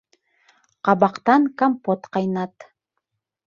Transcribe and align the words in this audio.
Ҡабаҡтан 0.89 1.45
компот 1.63 2.11
ҡайнат 2.19 2.69